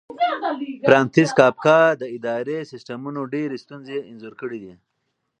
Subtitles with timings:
[0.87, 4.73] فرانتس کافکا د اداري سیسټمونو ډېرې ستونزې انځور کړې دي.